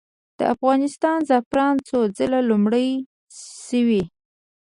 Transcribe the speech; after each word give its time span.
د 0.39 0.41
افغانستان 0.53 1.17
زعفران 1.29 1.75
څو 1.87 1.99
ځله 2.17 2.39
لومړي 2.49 2.89
شوي؟ 3.67 4.03